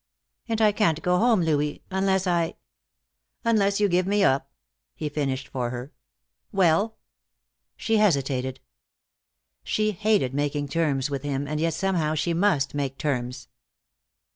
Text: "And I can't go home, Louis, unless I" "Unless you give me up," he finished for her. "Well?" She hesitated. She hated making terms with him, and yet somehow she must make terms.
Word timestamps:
"And 0.49 0.61
I 0.61 0.71
can't 0.71 1.03
go 1.03 1.19
home, 1.19 1.41
Louis, 1.43 1.83
unless 1.91 2.25
I" 2.25 2.55
"Unless 3.45 3.79
you 3.79 3.87
give 3.87 4.07
me 4.07 4.23
up," 4.23 4.49
he 4.95 5.09
finished 5.09 5.47
for 5.47 5.69
her. 5.69 5.93
"Well?" 6.51 6.97
She 7.77 7.97
hesitated. 7.97 8.61
She 9.63 9.91
hated 9.91 10.33
making 10.33 10.69
terms 10.69 11.11
with 11.11 11.21
him, 11.21 11.47
and 11.47 11.59
yet 11.59 11.75
somehow 11.75 12.15
she 12.15 12.33
must 12.33 12.73
make 12.73 12.97
terms. 12.97 13.47